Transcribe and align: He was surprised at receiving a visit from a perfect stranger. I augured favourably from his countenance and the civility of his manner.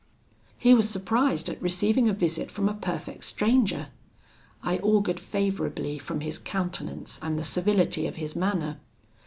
He 0.57 0.73
was 0.73 0.89
surprised 0.89 1.47
at 1.47 1.61
receiving 1.61 2.09
a 2.09 2.13
visit 2.13 2.49
from 2.49 2.67
a 2.67 2.73
perfect 2.73 3.23
stranger. 3.23 3.89
I 4.63 4.79
augured 4.79 5.19
favourably 5.19 5.99
from 5.99 6.21
his 6.21 6.39
countenance 6.39 7.19
and 7.21 7.37
the 7.37 7.43
civility 7.43 8.07
of 8.07 8.15
his 8.15 8.35
manner. 8.35 8.79